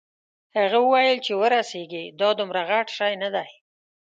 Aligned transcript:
هغه 0.57 0.77
وویل 0.81 1.17
چې 1.25 1.33
ورسیږې 1.41 2.03
دا 2.19 2.29
دومره 2.39 2.61
غټ 2.69 2.87
شی 2.97 3.13
نه 3.23 3.29
دی. 3.35 3.49